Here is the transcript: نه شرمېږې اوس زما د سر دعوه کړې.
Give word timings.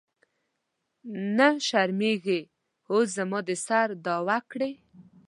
نه 1.37 1.47
شرمېږې 1.67 2.41
اوس 2.91 3.07
زما 3.17 3.39
د 3.47 3.49
سر 3.65 3.87
دعوه 4.05 4.37
کړې. 4.51 4.71